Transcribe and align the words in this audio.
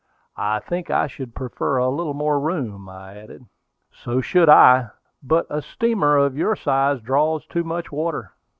"I 0.37 0.57
think 0.57 0.89
I 0.89 1.05
should 1.05 1.35
prefer 1.35 1.77
a 1.77 1.87
little 1.89 2.15
more 2.15 2.39
room," 2.39 2.89
I 2.89 3.17
added. 3.17 3.45
"So 3.91 4.19
should 4.19 4.49
I; 4.49 4.89
but 5.21 5.45
a 5.47 5.61
steamer 5.61 6.17
of 6.17 6.35
your 6.35 6.55
size 6.55 7.01
draws 7.01 7.45
too 7.45 7.63
much 7.63 7.91
water. 7.91 8.33